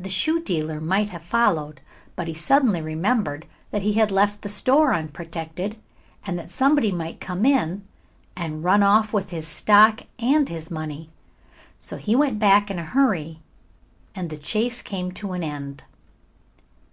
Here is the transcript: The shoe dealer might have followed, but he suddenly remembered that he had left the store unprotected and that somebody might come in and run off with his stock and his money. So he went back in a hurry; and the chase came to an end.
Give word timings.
The 0.00 0.08
shoe 0.08 0.40
dealer 0.42 0.80
might 0.80 1.10
have 1.10 1.22
followed, 1.22 1.80
but 2.16 2.26
he 2.26 2.34
suddenly 2.34 2.82
remembered 2.82 3.46
that 3.70 3.82
he 3.82 3.92
had 3.92 4.10
left 4.10 4.42
the 4.42 4.48
store 4.48 4.92
unprotected 4.92 5.76
and 6.26 6.36
that 6.36 6.50
somebody 6.50 6.90
might 6.90 7.20
come 7.20 7.46
in 7.46 7.84
and 8.36 8.64
run 8.64 8.82
off 8.82 9.12
with 9.12 9.30
his 9.30 9.46
stock 9.46 10.00
and 10.18 10.48
his 10.48 10.72
money. 10.72 11.08
So 11.78 11.98
he 11.98 12.16
went 12.16 12.40
back 12.40 12.68
in 12.68 12.80
a 12.80 12.84
hurry; 12.84 13.38
and 14.12 14.28
the 14.28 14.36
chase 14.38 14.82
came 14.82 15.12
to 15.12 15.34
an 15.34 15.44
end. 15.44 15.84